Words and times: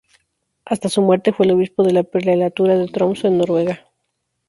Hasta 0.65 0.89
su 0.89 1.03
muerte 1.03 1.31
fue 1.31 1.45
el 1.45 1.51
obispo 1.51 1.83
de 1.83 1.93
la 1.93 2.01
Prelatura 2.01 2.75
de 2.75 2.87
Tromsø, 2.87 3.27
en 3.27 3.37
Noruega. 3.37 3.85